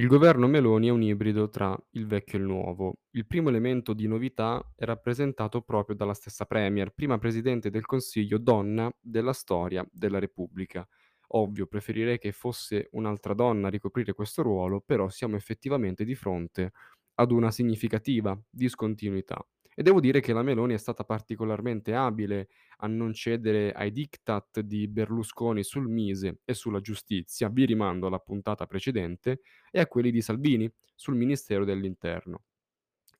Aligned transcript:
Il 0.00 0.06
governo 0.06 0.46
Meloni 0.46 0.86
è 0.86 0.90
un 0.90 1.02
ibrido 1.02 1.48
tra 1.48 1.76
il 1.90 2.06
vecchio 2.06 2.38
e 2.38 2.40
il 2.40 2.46
nuovo. 2.46 3.00
Il 3.10 3.26
primo 3.26 3.48
elemento 3.48 3.92
di 3.94 4.06
novità 4.06 4.64
è 4.76 4.84
rappresentato 4.84 5.60
proprio 5.60 5.96
dalla 5.96 6.14
stessa 6.14 6.44
Premier, 6.44 6.92
prima 6.94 7.18
Presidente 7.18 7.68
del 7.68 7.84
Consiglio 7.84 8.38
donna 8.38 8.88
della 9.00 9.32
storia 9.32 9.84
della 9.90 10.20
Repubblica. 10.20 10.86
Ovvio, 11.30 11.66
preferirei 11.66 12.18
che 12.18 12.30
fosse 12.30 12.88
un'altra 12.92 13.34
donna 13.34 13.66
a 13.66 13.70
ricoprire 13.70 14.12
questo 14.14 14.42
ruolo, 14.42 14.80
però 14.80 15.08
siamo 15.08 15.34
effettivamente 15.34 16.04
di 16.04 16.14
fronte 16.14 16.70
ad 17.14 17.32
una 17.32 17.50
significativa 17.50 18.40
discontinuità. 18.48 19.44
E 19.78 19.82
devo 19.84 20.00
dire 20.00 20.18
che 20.18 20.32
la 20.32 20.42
Meloni 20.42 20.74
è 20.74 20.76
stata 20.76 21.04
particolarmente 21.04 21.94
abile 21.94 22.48
a 22.78 22.88
non 22.88 23.12
cedere 23.12 23.70
ai 23.70 23.92
diktat 23.92 24.58
di 24.58 24.88
Berlusconi 24.88 25.62
sul 25.62 25.88
Mise 25.88 26.40
e 26.44 26.52
sulla 26.52 26.80
giustizia, 26.80 27.48
vi 27.48 27.64
rimando 27.64 28.08
alla 28.08 28.18
puntata 28.18 28.66
precedente, 28.66 29.40
e 29.70 29.78
a 29.78 29.86
quelli 29.86 30.10
di 30.10 30.20
Salvini 30.20 30.68
sul 30.96 31.14
Ministero 31.14 31.64
dell'Interno. 31.64 32.42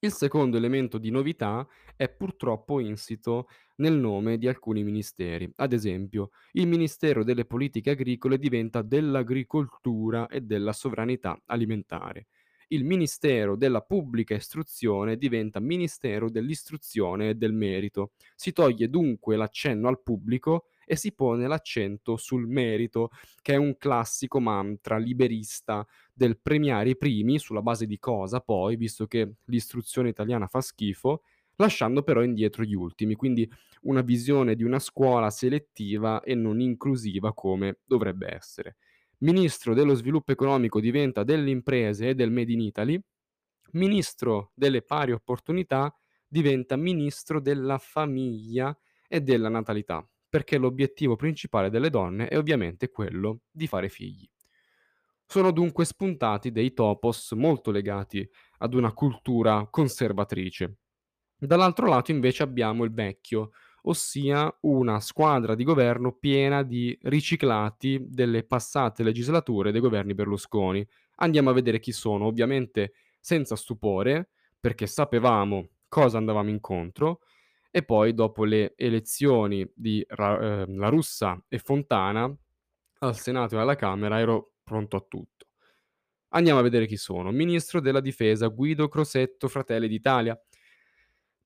Il 0.00 0.10
secondo 0.10 0.56
elemento 0.56 0.98
di 0.98 1.10
novità 1.10 1.64
è 1.94 2.08
purtroppo 2.08 2.80
insito 2.80 3.46
nel 3.76 3.94
nome 3.94 4.36
di 4.36 4.48
alcuni 4.48 4.82
ministeri. 4.82 5.48
Ad 5.58 5.72
esempio, 5.72 6.30
il 6.54 6.66
Ministero 6.66 7.22
delle 7.22 7.44
Politiche 7.44 7.90
Agricole 7.90 8.36
diventa 8.36 8.82
dell'Agricoltura 8.82 10.26
e 10.26 10.40
della 10.40 10.72
Sovranità 10.72 11.40
Alimentare. 11.46 12.26
Il 12.70 12.84
Ministero 12.84 13.56
della 13.56 13.80
Pubblica 13.80 14.34
Istruzione 14.34 15.16
diventa 15.16 15.58
Ministero 15.58 16.28
dell'Istruzione 16.28 17.30
e 17.30 17.34
del 17.34 17.54
Merito. 17.54 18.12
Si 18.34 18.52
toglie 18.52 18.90
dunque 18.90 19.36
l'accenno 19.36 19.88
al 19.88 20.02
pubblico 20.02 20.66
e 20.84 20.94
si 20.94 21.12
pone 21.14 21.46
l'accento 21.46 22.18
sul 22.18 22.46
merito, 22.46 23.10
che 23.40 23.54
è 23.54 23.56
un 23.56 23.76
classico 23.78 24.38
mantra 24.38 24.98
liberista 24.98 25.86
del 26.12 26.38
premiare 26.38 26.90
i 26.90 26.96
primi, 26.96 27.38
sulla 27.38 27.62
base 27.62 27.86
di 27.86 27.98
cosa 27.98 28.40
poi, 28.40 28.76
visto 28.76 29.06
che 29.06 29.36
l'istruzione 29.44 30.10
italiana 30.10 30.46
fa 30.46 30.60
schifo, 30.60 31.22
lasciando 31.56 32.02
però 32.02 32.22
indietro 32.22 32.64
gli 32.64 32.74
ultimi, 32.74 33.14
quindi 33.14 33.50
una 33.82 34.02
visione 34.02 34.54
di 34.54 34.62
una 34.62 34.78
scuola 34.78 35.30
selettiva 35.30 36.22
e 36.22 36.34
non 36.34 36.60
inclusiva 36.60 37.32
come 37.32 37.78
dovrebbe 37.86 38.34
essere. 38.34 38.76
Ministro 39.20 39.74
dello 39.74 39.94
sviluppo 39.94 40.30
economico 40.30 40.78
diventa 40.78 41.24
delle 41.24 41.50
imprese 41.50 42.10
e 42.10 42.14
del 42.14 42.30
Made 42.30 42.52
in 42.52 42.60
Italy, 42.60 43.00
ministro 43.72 44.52
delle 44.54 44.82
pari 44.82 45.10
opportunità 45.10 45.92
diventa 46.26 46.76
ministro 46.76 47.40
della 47.40 47.78
famiglia 47.78 48.76
e 49.08 49.20
della 49.20 49.48
natalità, 49.48 50.08
perché 50.28 50.56
l'obiettivo 50.56 51.16
principale 51.16 51.68
delle 51.68 51.90
donne 51.90 52.28
è 52.28 52.38
ovviamente 52.38 52.90
quello 52.90 53.40
di 53.50 53.66
fare 53.66 53.88
figli. 53.88 54.28
Sono 55.26 55.50
dunque 55.50 55.84
spuntati 55.84 56.52
dei 56.52 56.72
topos 56.72 57.32
molto 57.32 57.72
legati 57.72 58.28
ad 58.58 58.72
una 58.72 58.92
cultura 58.92 59.66
conservatrice. 59.68 60.76
Dall'altro 61.36 61.86
lato 61.86 62.12
invece 62.12 62.44
abbiamo 62.44 62.84
il 62.84 62.92
vecchio, 62.92 63.50
ossia 63.82 64.54
una 64.62 65.00
squadra 65.00 65.54
di 65.54 65.64
governo 65.64 66.12
piena 66.12 66.62
di 66.62 66.96
riciclati 67.02 67.98
delle 68.08 68.44
passate 68.44 69.02
legislature 69.02 69.72
dei 69.72 69.80
governi 69.80 70.14
Berlusconi. 70.14 70.86
Andiamo 71.16 71.50
a 71.50 71.54
vedere 71.54 71.80
chi 71.80 71.92
sono, 71.92 72.26
ovviamente 72.26 72.92
senza 73.20 73.56
stupore, 73.56 74.30
perché 74.60 74.86
sapevamo 74.86 75.68
cosa 75.88 76.18
andavamo 76.18 76.50
incontro, 76.50 77.20
e 77.70 77.82
poi 77.82 78.14
dopo 78.14 78.44
le 78.44 78.74
elezioni 78.76 79.70
di 79.74 80.04
Ra- 80.08 80.62
eh, 80.62 80.66
La 80.74 80.88
Russa 80.88 81.42
e 81.48 81.58
Fontana 81.58 82.34
al 83.00 83.16
Senato 83.16 83.56
e 83.56 83.60
alla 83.60 83.76
Camera 83.76 84.18
ero 84.18 84.54
pronto 84.62 84.96
a 84.96 85.04
tutto. 85.06 85.46
Andiamo 86.30 86.58
a 86.58 86.62
vedere 86.62 86.86
chi 86.86 86.96
sono. 86.96 87.30
Ministro 87.30 87.80
della 87.80 88.00
Difesa 88.00 88.48
Guido 88.48 88.88
Crosetto, 88.88 89.48
Fratelli 89.48 89.88
d'Italia. 89.88 90.38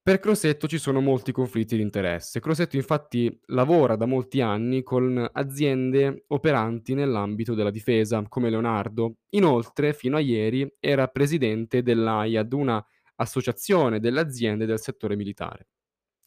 Per 0.04 0.18
Crosetto 0.18 0.66
ci 0.66 0.78
sono 0.78 1.00
molti 1.00 1.30
conflitti 1.30 1.76
di 1.76 1.82
interesse. 1.82 2.40
Crosetto 2.40 2.74
infatti 2.74 3.40
lavora 3.46 3.94
da 3.94 4.04
molti 4.04 4.40
anni 4.40 4.82
con 4.82 5.28
aziende 5.32 6.24
operanti 6.26 6.94
nell'ambito 6.94 7.54
della 7.54 7.70
difesa, 7.70 8.20
come 8.28 8.50
Leonardo. 8.50 9.18
Inoltre, 9.30 9.92
fino 9.92 10.16
a 10.16 10.20
ieri, 10.20 10.68
era 10.80 11.06
presidente 11.06 11.82
dell'AIAD, 11.82 12.52
una 12.52 12.84
associazione 13.16 14.00
delle 14.00 14.18
aziende 14.18 14.66
del 14.66 14.80
settore 14.80 15.14
militare. 15.14 15.68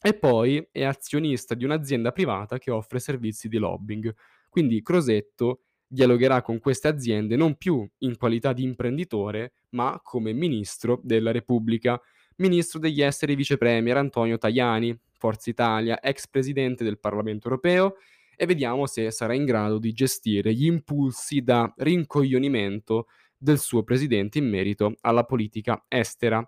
E 0.00 0.14
poi 0.14 0.66
è 0.72 0.84
azionista 0.84 1.54
di 1.54 1.64
un'azienda 1.64 2.12
privata 2.12 2.56
che 2.56 2.70
offre 2.70 2.98
servizi 2.98 3.46
di 3.46 3.58
lobbying. 3.58 4.14
Quindi 4.48 4.80
Crosetto 4.80 5.64
dialogherà 5.86 6.40
con 6.40 6.58
queste 6.60 6.88
aziende 6.88 7.36
non 7.36 7.56
più 7.56 7.86
in 7.98 8.16
qualità 8.16 8.54
di 8.54 8.62
imprenditore, 8.62 9.52
ma 9.70 10.00
come 10.02 10.32
ministro 10.32 10.98
della 11.02 11.30
Repubblica. 11.30 12.00
Ministro 12.36 12.78
degli 12.78 13.02
esteri 13.02 13.34
vice 13.34 13.56
premier 13.56 13.96
Antonio 13.96 14.36
Tajani, 14.36 14.98
Forza 15.12 15.48
Italia, 15.48 16.00
ex 16.00 16.28
presidente 16.28 16.84
del 16.84 16.98
Parlamento 16.98 17.48
europeo, 17.48 17.96
e 18.36 18.44
vediamo 18.44 18.86
se 18.86 19.10
sarà 19.10 19.32
in 19.32 19.46
grado 19.46 19.78
di 19.78 19.92
gestire 19.92 20.52
gli 20.52 20.66
impulsi 20.66 21.40
da 21.40 21.72
rincoglionimento 21.78 23.06
del 23.36 23.58
suo 23.58 23.82
presidente 23.82 24.38
in 24.38 24.48
merito 24.48 24.94
alla 25.00 25.24
politica 25.24 25.84
estera. 25.88 26.46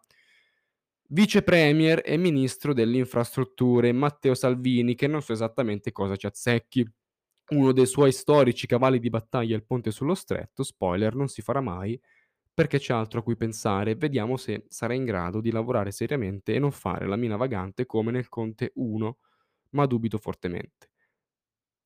Vice 1.10 1.42
premier 1.42 2.02
e 2.04 2.18
ministro 2.18 2.74
delle 2.74 2.98
infrastrutture 2.98 3.90
Matteo 3.92 4.34
Salvini, 4.34 4.94
che 4.94 5.06
non 5.06 5.22
so 5.22 5.32
esattamente 5.32 5.90
cosa 5.90 6.16
ci 6.16 6.26
azzecchi. 6.26 6.86
Uno 7.50 7.72
dei 7.72 7.86
suoi 7.86 8.12
storici 8.12 8.66
cavalli 8.66 8.98
di 8.98 9.08
battaglia 9.08 9.54
è 9.54 9.56
il 9.56 9.64
ponte 9.64 9.90
sullo 9.90 10.14
stretto, 10.14 10.62
spoiler, 10.62 11.14
non 11.14 11.28
si 11.28 11.40
farà 11.40 11.62
mai, 11.62 11.98
perché 12.58 12.80
c'è 12.80 12.92
altro 12.92 13.20
a 13.20 13.22
cui 13.22 13.36
pensare. 13.36 13.94
Vediamo 13.94 14.36
se 14.36 14.64
sarà 14.66 14.92
in 14.92 15.04
grado 15.04 15.40
di 15.40 15.52
lavorare 15.52 15.92
seriamente 15.92 16.54
e 16.54 16.58
non 16.58 16.72
fare 16.72 17.06
la 17.06 17.14
mina 17.14 17.36
vagante 17.36 17.86
come 17.86 18.10
nel 18.10 18.28
Conte 18.28 18.72
1, 18.74 19.18
ma 19.74 19.86
dubito 19.86 20.18
fortemente. 20.18 20.90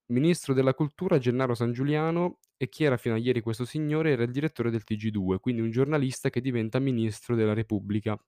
Ministro 0.07 0.55
della 0.55 0.73
cultura 0.73 1.19
Gennaro 1.19 1.53
San 1.53 1.73
Giuliano 1.73 2.39
e 2.57 2.71
chi 2.71 2.85
era 2.85 2.97
fino 2.97 3.17
a 3.17 3.19
ieri 3.19 3.43
questo 3.43 3.67
signore 3.67 4.13
era 4.13 4.23
il 4.23 4.31
direttore 4.31 4.71
del 4.71 4.83
TG2, 4.83 5.41
quindi 5.41 5.61
un 5.61 5.71
giornalista 5.71 6.31
che 6.31 6.41
diventa 6.41 6.79
ministro 6.79 7.37
della 7.37 7.53
Repubblica. 7.53 8.19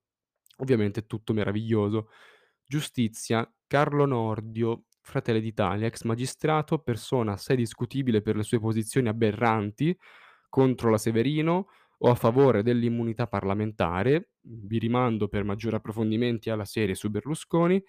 Ovviamente 0.59 1.06
tutto 1.06 1.32
meraviglioso. 1.32 2.11
Giustizia, 2.62 3.50
Carlo 3.66 4.05
Nordio, 4.05 4.84
Fratelli 5.00 5.41
d'Italia, 5.41 5.87
ex 5.87 6.03
magistrato, 6.03 6.78
persona 6.78 7.32
assai 7.32 7.56
discutibile 7.56 8.21
per 8.21 8.37
le 8.37 8.43
sue 8.43 8.61
posizioni 8.61 9.09
aberranti 9.09 9.99
contro 10.50 10.91
la 10.91 10.99
Severino 10.99 11.69
o 12.05 12.11
a 12.11 12.15
favore 12.15 12.63
dell'immunità 12.63 13.27
parlamentare, 13.27 14.33
vi 14.43 14.79
rimando 14.79 15.27
per 15.29 15.43
maggiori 15.45 15.77
approfondimenti 15.77 16.51
alla 16.51 16.67
serie 16.67 16.95
su 16.95 17.09
Berlusconi, 17.11 17.83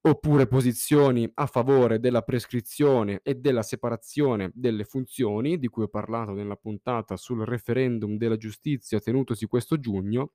oppure 0.00 0.46
posizioni 0.46 1.28
a 1.34 1.46
favore 1.46 1.98
della 1.98 2.22
prescrizione 2.22 3.20
e 3.22 3.34
della 3.34 3.62
separazione 3.62 4.50
delle 4.54 4.84
funzioni, 4.84 5.58
di 5.58 5.68
cui 5.68 5.84
ho 5.84 5.88
parlato 5.88 6.32
nella 6.32 6.56
puntata 6.56 7.16
sul 7.16 7.44
referendum 7.44 8.16
della 8.16 8.36
giustizia 8.36 9.00
tenutosi 9.00 9.46
questo 9.46 9.78
giugno, 9.78 10.34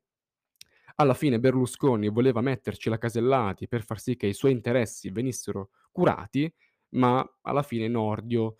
alla 0.96 1.14
fine 1.14 1.40
Berlusconi 1.40 2.08
voleva 2.08 2.40
metterci 2.40 2.88
la 2.88 2.98
Casellati 2.98 3.66
per 3.68 3.84
far 3.84 4.00
sì 4.00 4.16
che 4.16 4.26
i 4.26 4.34
suoi 4.34 4.52
interessi 4.52 5.10
venissero 5.10 5.70
curati, 5.90 6.52
ma 6.90 7.24
alla 7.42 7.62
fine 7.62 7.88
Nordio 7.88 8.56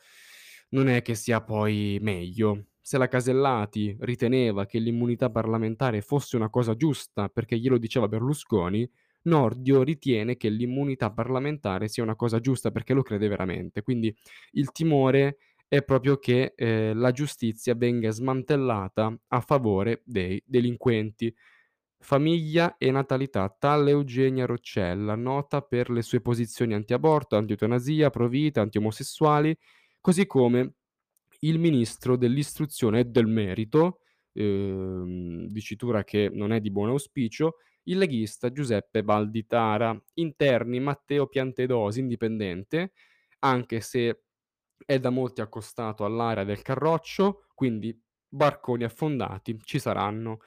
non 0.70 0.88
è 0.88 1.02
che 1.02 1.14
sia 1.14 1.40
poi 1.42 1.98
meglio. 2.00 2.66
Se 2.86 2.98
la 2.98 3.08
Casellati 3.08 3.96
riteneva 4.00 4.66
che 4.66 4.78
l'immunità 4.78 5.30
parlamentare 5.30 6.02
fosse 6.02 6.36
una 6.36 6.50
cosa 6.50 6.76
giusta 6.76 7.30
perché 7.30 7.56
glielo 7.56 7.78
diceva 7.78 8.08
Berlusconi, 8.08 8.86
Nordio 9.22 9.82
ritiene 9.82 10.36
che 10.36 10.50
l'immunità 10.50 11.10
parlamentare 11.10 11.88
sia 11.88 12.02
una 12.02 12.14
cosa 12.14 12.40
giusta 12.40 12.70
perché 12.70 12.92
lo 12.92 13.00
crede 13.00 13.26
veramente. 13.26 13.80
Quindi 13.80 14.14
il 14.50 14.70
timore 14.70 15.38
è 15.66 15.82
proprio 15.82 16.18
che 16.18 16.52
eh, 16.54 16.92
la 16.92 17.10
giustizia 17.10 17.74
venga 17.74 18.10
smantellata 18.10 19.18
a 19.28 19.40
favore 19.40 20.02
dei 20.04 20.42
delinquenti. 20.44 21.34
Famiglia 21.98 22.76
e 22.76 22.90
natalità, 22.90 23.48
tale 23.58 23.92
Eugenia 23.92 24.44
Roccella, 24.44 25.14
nota 25.14 25.62
per 25.62 25.88
le 25.88 26.02
sue 26.02 26.20
posizioni 26.20 26.74
anti-aborto, 26.74 27.34
anti-eutanasia, 27.36 28.10
pro-vita, 28.10 28.60
anti-omosessuali, 28.60 29.56
così 30.02 30.26
come 30.26 30.74
il 31.44 31.58
ministro 31.58 32.16
dell'istruzione 32.16 33.00
e 33.00 33.04
del 33.04 33.26
merito, 33.26 34.00
ehm, 34.32 35.46
dicitura 35.46 36.04
che 36.04 36.30
non 36.32 36.52
è 36.52 36.60
di 36.60 36.70
buon 36.70 36.88
auspicio, 36.90 37.56
il 37.84 37.98
leghista 37.98 38.50
Giuseppe 38.50 39.02
Valditara, 39.02 39.98
interni 40.14 40.80
Matteo 40.80 41.26
Piantedosi, 41.26 42.00
indipendente, 42.00 42.92
anche 43.40 43.80
se 43.80 44.22
è 44.86 44.98
da 44.98 45.10
molti 45.10 45.40
accostato 45.40 46.04
all'area 46.04 46.44
del 46.44 46.62
Carroccio, 46.62 47.46
quindi 47.54 47.98
barconi 48.26 48.84
affondati 48.84 49.58
ci 49.62 49.78
saranno. 49.78 50.38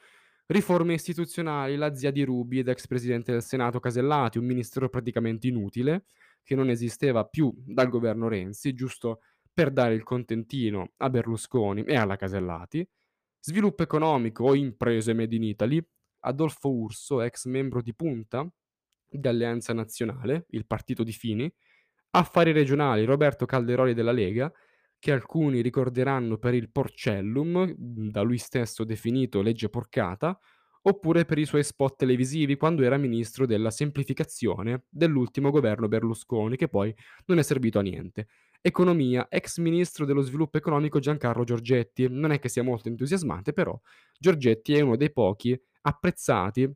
Riforme 0.46 0.94
istituzionali, 0.94 1.76
la 1.76 1.94
zia 1.94 2.10
di 2.10 2.24
Rubi 2.24 2.58
ed 2.58 2.68
ex 2.68 2.86
presidente 2.86 3.32
del 3.32 3.42
Senato 3.42 3.80
Casellati, 3.80 4.38
un 4.38 4.46
ministero 4.46 4.88
praticamente 4.88 5.46
inutile, 5.46 6.06
che 6.42 6.54
non 6.54 6.70
esisteva 6.70 7.24
più 7.24 7.52
dal 7.56 7.88
governo 7.88 8.28
Renzi, 8.28 8.72
giusto 8.72 9.20
per 9.58 9.72
dare 9.72 9.94
il 9.94 10.04
contentino 10.04 10.92
a 10.98 11.10
Berlusconi 11.10 11.82
e 11.82 11.96
alla 11.96 12.14
Casellati. 12.14 12.88
Sviluppo 13.40 13.82
economico 13.82 14.44
o 14.44 14.54
imprese 14.54 15.14
made 15.14 15.34
in 15.34 15.42
Italy, 15.42 15.84
Adolfo 16.20 16.72
Urso, 16.72 17.22
ex 17.22 17.46
membro 17.46 17.82
di 17.82 17.92
punta 17.92 18.48
di 19.10 19.26
Alleanza 19.26 19.72
Nazionale, 19.72 20.46
il 20.50 20.64
partito 20.64 21.02
di 21.02 21.10
Fini, 21.10 21.52
Affari 22.10 22.52
regionali, 22.52 23.04
Roberto 23.04 23.46
Calderoli 23.46 23.94
della 23.94 24.12
Lega, 24.12 24.48
che 24.96 25.10
alcuni 25.10 25.60
ricorderanno 25.60 26.38
per 26.38 26.54
il 26.54 26.70
Porcellum, 26.70 27.74
da 27.76 28.20
lui 28.20 28.38
stesso 28.38 28.84
definito 28.84 29.42
legge 29.42 29.68
porcata, 29.68 30.38
oppure 30.82 31.24
per 31.24 31.38
i 31.38 31.44
suoi 31.46 31.64
spot 31.64 31.96
televisivi 31.96 32.56
quando 32.56 32.84
era 32.84 32.96
ministro 32.96 33.44
della 33.44 33.72
semplificazione 33.72 34.84
dell'ultimo 34.88 35.50
governo 35.50 35.88
Berlusconi, 35.88 36.56
che 36.56 36.68
poi 36.68 36.94
non 37.26 37.40
è 37.40 37.42
servito 37.42 37.80
a 37.80 37.82
niente. 37.82 38.28
Economia, 38.60 39.28
ex 39.30 39.58
ministro 39.58 40.04
dello 40.04 40.20
sviluppo 40.20 40.58
economico 40.58 40.98
Giancarlo 40.98 41.44
Giorgetti. 41.44 42.08
Non 42.08 42.32
è 42.32 42.38
che 42.38 42.48
sia 42.48 42.62
molto 42.62 42.88
entusiasmante, 42.88 43.52
però 43.52 43.78
Giorgetti 44.18 44.74
è 44.74 44.80
uno 44.80 44.96
dei 44.96 45.12
pochi 45.12 45.58
apprezzati 45.82 46.70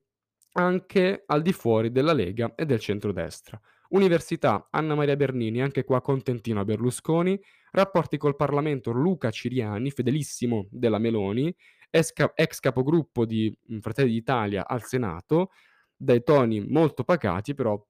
anche 0.55 1.23
al 1.27 1.43
di 1.43 1.53
fuori 1.53 1.91
della 1.91 2.13
Lega 2.13 2.55
e 2.55 2.67
del 2.67 2.81
centrodestra. 2.81 3.61
Università, 3.91 4.69
Anna 4.71 4.95
Maria 4.95 5.17
Bernini, 5.17 5.61
anche 5.61 5.85
qua 5.85 6.01
contentino 6.01 6.61
a 6.61 6.65
Berlusconi, 6.65 7.39
rapporti 7.73 8.17
col 8.17 8.37
Parlamento 8.37 8.91
Luca 8.91 9.31
Ciriani, 9.31 9.91
fedelissimo 9.91 10.67
della 10.71 10.99
Meloni, 10.99 11.55
ex, 11.91 12.13
ca- 12.13 12.33
ex 12.35 12.61
capogruppo 12.61 13.27
di 13.27 13.55
mm, 13.73 13.79
Fratelli 13.81 14.13
d'Italia 14.13 14.67
al 14.67 14.83
Senato, 14.85 15.51
dai 15.95 16.23
toni 16.23 16.67
molto 16.67 17.05
pacati, 17.05 17.55
però 17.55 17.81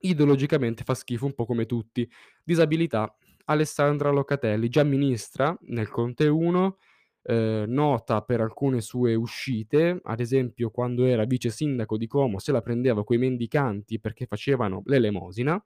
ideologicamente 0.00 0.84
fa 0.84 0.94
schifo 0.94 1.24
un 1.26 1.34
po' 1.34 1.46
come 1.46 1.64
tutti. 1.64 2.08
Disabilità, 2.44 3.16
Alessandra 3.50 4.10
Locatelli, 4.10 4.68
già 4.68 4.82
ministra 4.82 5.56
nel 5.62 5.88
Conte 5.88 6.28
1, 6.28 6.76
eh, 7.22 7.64
nota 7.66 8.22
per 8.22 8.40
alcune 8.40 8.80
sue 8.80 9.14
uscite, 9.14 10.00
ad 10.02 10.20
esempio 10.20 10.70
quando 10.70 11.04
era 11.04 11.24
vice 11.24 11.50
sindaco 11.50 11.96
di 11.96 12.06
Como 12.06 12.38
se 12.38 12.52
la 12.52 12.60
prendeva 12.60 13.04
coi 13.04 13.16
mendicanti 13.18 14.00
perché 14.00 14.26
facevano 14.26 14.82
l'elemosina. 14.84 15.62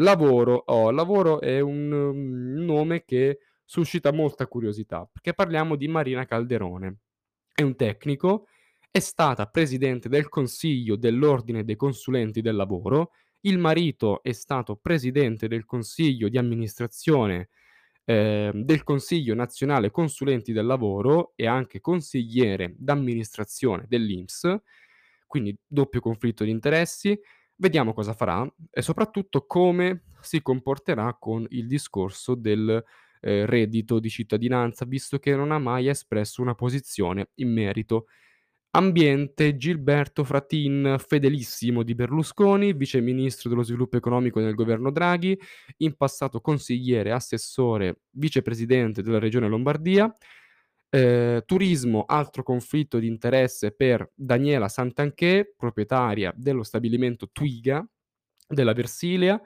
Lavoro, 0.00 0.62
oh, 0.66 0.90
lavoro 0.90 1.40
è 1.40 1.60
un 1.60 1.92
um, 1.92 2.64
nome 2.64 3.04
che 3.04 3.40
suscita 3.64 4.12
molta 4.12 4.46
curiosità, 4.46 5.06
perché 5.10 5.34
parliamo 5.34 5.76
di 5.76 5.88
Marina 5.88 6.24
Calderone. 6.24 6.98
È 7.52 7.62
un 7.62 7.76
tecnico, 7.76 8.46
è 8.90 9.00
stata 9.00 9.46
presidente 9.46 10.08
del 10.08 10.28
consiglio 10.30 10.96
dell'ordine 10.96 11.64
dei 11.64 11.76
consulenti 11.76 12.40
del 12.40 12.56
lavoro, 12.56 13.10
il 13.42 13.58
marito 13.58 14.22
è 14.22 14.32
stato 14.32 14.76
presidente 14.76 15.48
del 15.48 15.64
consiglio 15.64 16.28
di 16.28 16.38
amministrazione 16.38 17.48
ehm, 18.04 18.62
del 18.62 18.82
Consiglio 18.82 19.34
nazionale 19.34 19.90
consulenti 19.90 20.52
del 20.52 20.66
lavoro 20.66 21.32
e 21.36 21.46
anche 21.46 21.80
consigliere 21.80 22.74
d'amministrazione 22.78 23.84
dell'INPS, 23.86 24.56
quindi 25.26 25.56
doppio 25.66 26.00
conflitto 26.00 26.44
di 26.44 26.50
interessi. 26.50 27.18
Vediamo 27.56 27.92
cosa 27.92 28.14
farà 28.14 28.50
e 28.70 28.82
soprattutto 28.82 29.44
come 29.46 30.04
si 30.20 30.40
comporterà 30.42 31.16
con 31.18 31.46
il 31.50 31.66
discorso 31.66 32.34
del 32.34 32.82
eh, 33.20 33.46
reddito 33.46 33.98
di 33.98 34.08
cittadinanza, 34.08 34.84
visto 34.84 35.18
che 35.18 35.34
non 35.34 35.52
ha 35.52 35.58
mai 35.58 35.88
espresso 35.88 36.40
una 36.40 36.54
posizione 36.54 37.30
in 37.36 37.52
merito. 37.52 38.06
Ambiente, 38.70 39.56
Gilberto 39.56 40.24
Fratin, 40.24 40.96
fedelissimo 40.98 41.82
di 41.82 41.94
Berlusconi, 41.94 42.74
vice 42.74 43.00
ministro 43.00 43.48
dello 43.48 43.62
sviluppo 43.62 43.96
economico 43.96 44.40
nel 44.40 44.54
governo 44.54 44.90
Draghi, 44.90 45.38
in 45.78 45.96
passato 45.96 46.40
consigliere, 46.40 47.12
assessore, 47.12 48.02
vicepresidente 48.10 49.02
della 49.02 49.18
regione 49.18 49.48
Lombardia. 49.48 50.14
Eh, 50.90 51.42
turismo, 51.46 52.04
altro 52.06 52.42
conflitto 52.42 52.98
di 52.98 53.06
interesse 53.06 53.72
per 53.72 54.10
Daniela 54.14 54.68
Santanché, 54.68 55.54
proprietaria 55.56 56.32
dello 56.36 56.62
stabilimento 56.62 57.30
Twiga 57.32 57.86
della 58.46 58.74
Versilia. 58.74 59.40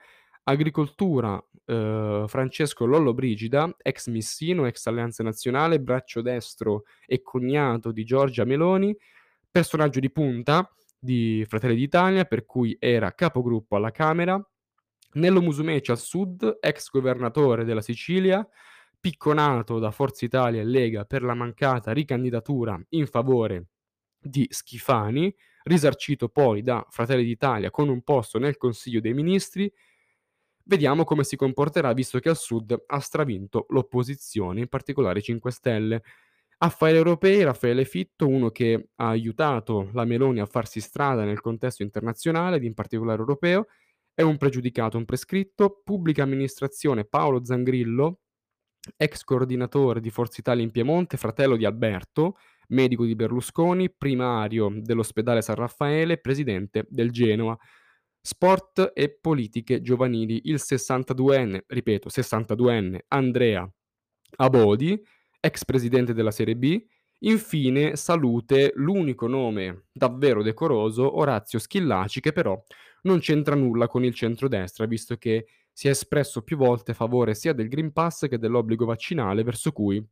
Agricoltura, 0.44 1.40
eh, 1.64 2.24
Francesco 2.26 2.84
Lollobrigida, 2.84 3.74
ex 3.82 4.08
Missino, 4.08 4.66
ex 4.66 4.86
Alleanza 4.86 5.22
Nazionale, 5.22 5.80
braccio 5.80 6.20
destro 6.22 6.84
e 7.06 7.22
cognato 7.22 7.92
di 7.92 8.04
Giorgia 8.04 8.44
Meloni, 8.44 8.96
personaggio 9.50 10.00
di 10.00 10.10
punta 10.10 10.68
di 10.98 11.44
Fratelli 11.48 11.74
d'Italia, 11.74 12.24
per 12.24 12.44
cui 12.46 12.76
era 12.78 13.12
capogruppo 13.12 13.76
alla 13.76 13.90
Camera. 13.90 14.40
Nello 15.14 15.42
Musumeci 15.42 15.90
al 15.90 15.98
sud, 15.98 16.58
ex 16.60 16.90
governatore 16.90 17.64
della 17.64 17.82
Sicilia, 17.82 18.46
picconato 18.98 19.78
da 19.78 19.90
Forza 19.90 20.24
Italia 20.24 20.60
e 20.60 20.64
Lega 20.64 21.04
per 21.04 21.22
la 21.22 21.34
mancata 21.34 21.92
ricandidatura 21.92 22.80
in 22.90 23.06
favore 23.06 23.66
di 24.18 24.46
Schifani, 24.48 25.34
risarcito 25.64 26.28
poi 26.28 26.62
da 26.62 26.86
Fratelli 26.88 27.24
d'Italia 27.24 27.70
con 27.70 27.88
un 27.88 28.02
posto 28.02 28.38
nel 28.38 28.56
Consiglio 28.56 29.00
dei 29.00 29.12
Ministri. 29.12 29.70
Vediamo 30.64 31.04
come 31.04 31.24
si 31.24 31.36
comporterà 31.36 31.92
visto 31.92 32.18
che 32.18 32.28
al 32.28 32.36
sud 32.36 32.84
ha 32.86 33.00
stravinto 33.00 33.66
l'opposizione, 33.70 34.60
in 34.60 34.68
particolare 34.68 35.18
i 35.18 35.22
5 35.22 35.50
Stelle. 35.50 36.02
Affari 36.58 36.96
europei, 36.96 37.42
Raffaele 37.42 37.84
Fitto, 37.84 38.28
uno 38.28 38.50
che 38.50 38.90
ha 38.96 39.08
aiutato 39.08 39.90
la 39.94 40.04
Meloni 40.04 40.40
a 40.40 40.46
farsi 40.46 40.80
strada 40.80 41.24
nel 41.24 41.40
contesto 41.40 41.82
internazionale 41.82 42.56
ed 42.56 42.64
in 42.64 42.74
particolare 42.74 43.18
europeo, 43.18 43.66
è 44.14 44.22
un 44.22 44.36
pregiudicato, 44.36 44.96
un 44.96 45.04
prescritto. 45.04 45.80
Pubblica 45.82 46.22
amministrazione 46.22 47.04
Paolo 47.04 47.44
Zangrillo, 47.44 48.20
ex 48.96 49.24
coordinatore 49.24 50.00
di 50.00 50.10
Forza 50.10 50.40
Italia 50.40 50.62
in 50.62 50.70
Piemonte, 50.70 51.16
fratello 51.16 51.56
di 51.56 51.64
Alberto, 51.64 52.36
medico 52.68 53.04
di 53.04 53.16
Berlusconi, 53.16 53.90
primario 53.90 54.70
dell'ospedale 54.72 55.42
San 55.42 55.56
Raffaele, 55.56 56.18
presidente 56.18 56.86
del 56.88 57.10
Genoa. 57.10 57.58
Sport 58.24 58.92
e 58.94 59.10
politiche 59.10 59.82
giovanili. 59.82 60.42
Il 60.44 60.56
62enne, 60.56 61.62
ripeto, 61.66 62.08
62enne 62.08 63.00
Andrea 63.08 63.68
Abodi, 64.36 65.04
ex 65.40 65.64
presidente 65.64 66.14
della 66.14 66.30
Serie 66.30 66.56
B. 66.56 66.80
Infine, 67.24 67.96
salute, 67.96 68.72
l'unico 68.76 69.26
nome 69.26 69.86
davvero 69.92 70.42
decoroso, 70.42 71.18
Orazio 71.18 71.58
Schillaci, 71.58 72.20
che 72.20 72.32
però 72.32 72.60
non 73.02 73.18
c'entra 73.18 73.56
nulla 73.56 73.88
con 73.88 74.04
il 74.04 74.14
centrodestra, 74.14 74.86
visto 74.86 75.16
che 75.16 75.46
si 75.72 75.88
è 75.88 75.90
espresso 75.90 76.42
più 76.42 76.56
volte 76.56 76.92
a 76.92 76.94
favore 76.94 77.34
sia 77.34 77.52
del 77.52 77.68
Green 77.68 77.92
Pass 77.92 78.28
che 78.28 78.38
dell'obbligo 78.38 78.84
vaccinale, 78.84 79.42
verso 79.42 79.72
cui 79.72 80.04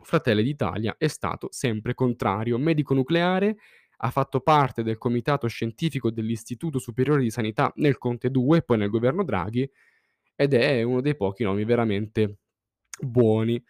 Fratelli 0.00 0.42
d'Italia 0.42 0.94
è 0.96 1.08
stato 1.08 1.48
sempre 1.50 1.94
contrario. 1.94 2.56
Medico 2.58 2.94
nucleare, 2.94 3.56
ha 4.00 4.10
fatto 4.10 4.40
parte 4.40 4.82
del 4.82 4.98
comitato 4.98 5.46
scientifico 5.46 6.10
dell'Istituto 6.10 6.78
Superiore 6.78 7.22
di 7.22 7.30
Sanità 7.30 7.72
nel 7.76 7.98
Conte 7.98 8.30
2 8.30 8.58
e 8.58 8.62
poi 8.62 8.78
nel 8.78 8.90
governo 8.90 9.24
Draghi 9.24 9.68
ed 10.34 10.54
è 10.54 10.82
uno 10.82 11.00
dei 11.00 11.16
pochi 11.16 11.42
nomi 11.42 11.64
veramente 11.64 12.38
buoni. 13.00 13.62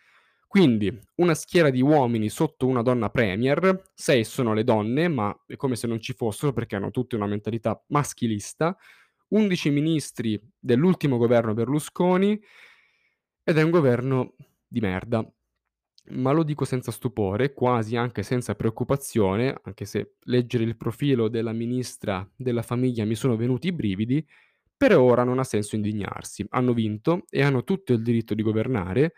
Quindi 0.47 0.99
una 1.17 1.35
schiera 1.35 1.71
di 1.71 1.83
uomini 1.83 2.29
sotto 2.29 2.67
una 2.67 2.83
donna 2.83 3.11
premier, 3.11 3.91
6 3.95 4.25
sono 4.25 4.55
le 4.55 4.65
donne, 4.65 5.09
ma 5.09 5.35
è 5.47 5.57
come 5.57 5.77
se 5.77 5.87
non 5.87 6.01
ci 6.01 6.15
fossero 6.15 6.53
perché 6.53 6.77
hanno 6.77 6.91
tutte 6.91 7.17
una 7.17 7.27
mentalità 7.27 7.83
maschilista, 7.89 8.77
11 9.29 9.71
ministri 9.71 10.41
dell'ultimo 10.59 11.19
governo 11.19 11.53
Berlusconi 11.55 12.41
ed 13.45 13.59
è 13.59 13.63
un 13.63 13.71
governo 13.71 14.35
di 14.67 14.81
merda 14.81 15.27
ma 16.11 16.33
lo 16.33 16.43
dico 16.43 16.65
senza 16.65 16.91
stupore, 16.91 17.53
quasi 17.53 17.97
anche 17.97 18.23
senza 18.23 18.55
preoccupazione, 18.55 19.55
anche 19.63 19.85
se 19.85 20.15
leggere 20.25 20.65
il 20.65 20.77
profilo 20.77 21.29
della 21.29 21.53
ministra 21.53 22.29
della 22.37 22.63
famiglia 22.63 23.05
mi 23.05 23.15
sono 23.15 23.37
venuti 23.37 23.69
i 23.69 23.73
brividi, 23.73 24.25
per 24.77 24.97
ora 24.97 25.25
non 25.25 25.39
ha 25.39 25.45
senso 25.45 25.77
indignarsi. 25.77 26.47
Hanno 26.51 26.73
vinto 26.73 27.25
e 27.31 27.43
hanno 27.43 27.65
tutto 27.65 27.93
il 27.93 28.03
diritto 28.03 28.35
di 28.35 28.43
governare. 28.43 29.15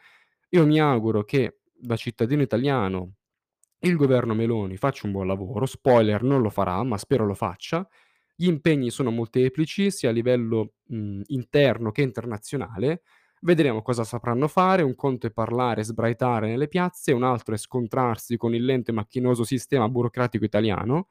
Io 0.50 0.66
mi 0.66 0.80
auguro 0.80 1.24
che 1.24 1.60
da 1.72 1.96
cittadino 1.96 2.42
italiano 2.42 3.14
il 3.80 3.96
governo 3.96 4.34
Meloni 4.34 4.76
faccia 4.76 5.06
un 5.06 5.12
buon 5.12 5.26
lavoro, 5.26 5.64
spoiler 5.66 6.22
non 6.22 6.42
lo 6.42 6.50
farà, 6.50 6.82
ma 6.82 6.98
spero 6.98 7.26
lo 7.26 7.34
faccia. 7.34 7.86
Gli 8.34 8.46
impegni 8.46 8.90
sono 8.90 9.10
molteplici, 9.10 9.90
sia 9.90 10.10
a 10.10 10.12
livello 10.12 10.74
mh, 10.86 11.22
interno 11.26 11.90
che 11.90 12.02
internazionale 12.02 13.02
Vedremo 13.42 13.80
cosa 13.80 14.04
sapranno 14.04 14.48
fare, 14.48 14.82
un 14.82 14.94
conto 14.94 15.26
è 15.26 15.30
parlare 15.30 15.80
e 15.80 15.84
sbraitare 15.84 16.46
nelle 16.48 16.68
piazze, 16.68 17.12
un 17.12 17.22
altro 17.22 17.54
è 17.54 17.58
scontrarsi 17.58 18.36
con 18.36 18.54
il 18.54 18.64
lento 18.64 18.90
e 18.90 18.94
macchinoso 18.94 19.44
sistema 19.44 19.88
burocratico 19.88 20.44
italiano. 20.44 21.08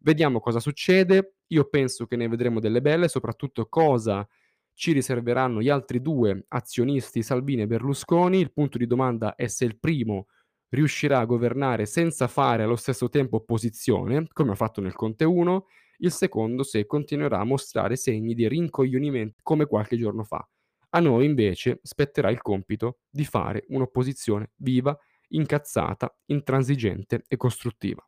Vediamo 0.00 0.38
cosa 0.38 0.60
succede, 0.60 1.34
io 1.48 1.64
penso 1.68 2.06
che 2.06 2.14
ne 2.16 2.28
vedremo 2.28 2.60
delle 2.60 2.80
belle, 2.80 3.08
soprattutto 3.08 3.66
cosa 3.66 4.26
ci 4.72 4.92
riserveranno 4.92 5.60
gli 5.60 5.68
altri 5.68 6.00
due 6.00 6.44
azionisti 6.48 7.22
Salvini 7.22 7.62
e 7.62 7.66
Berlusconi. 7.66 8.38
Il 8.38 8.52
punto 8.52 8.78
di 8.78 8.86
domanda 8.86 9.34
è 9.34 9.48
se 9.48 9.64
il 9.64 9.76
primo 9.78 10.26
riuscirà 10.68 11.18
a 11.20 11.24
governare 11.24 11.86
senza 11.86 12.28
fare 12.28 12.62
allo 12.62 12.76
stesso 12.76 13.08
tempo 13.08 13.36
opposizione, 13.36 14.28
come 14.32 14.52
ha 14.52 14.56
fatto 14.56 14.80
nel 14.80 14.94
Conte 14.94 15.24
1, 15.24 15.66
il 15.98 16.12
secondo 16.12 16.62
se 16.62 16.86
continuerà 16.86 17.40
a 17.40 17.44
mostrare 17.44 17.96
segni 17.96 18.34
di 18.34 18.46
rincoglionimento 18.46 19.40
come 19.42 19.66
qualche 19.66 19.96
giorno 19.96 20.22
fa. 20.22 20.46
A 20.94 21.00
noi 21.00 21.26
invece 21.26 21.80
spetterà 21.82 22.30
il 22.30 22.40
compito 22.40 23.00
di 23.10 23.24
fare 23.26 23.64
un'opposizione 23.68 24.52
viva 24.56 24.96
incazzata, 25.28 26.16
intransigente 26.26 27.24
e 27.28 27.36
costruttiva. 27.36 28.02